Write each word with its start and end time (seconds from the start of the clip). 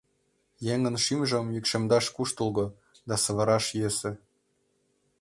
Еҥын 0.73 0.95
шӱмжым 1.03 1.45
йӱкшемдаш 1.55 2.05
куштылго, 2.15 2.65
да 3.07 3.15
савыраш 3.23 3.65
йӧсӧ. 3.79 4.11